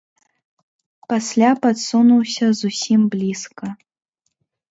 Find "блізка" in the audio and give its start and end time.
3.17-3.65